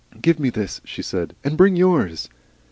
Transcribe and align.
"Give 0.19 0.39
me 0.39 0.49
this," 0.49 0.81
she 0.83 1.03
said, 1.03 1.35
"and 1.43 1.55
bring 1.55 1.75
yours." 1.75 2.27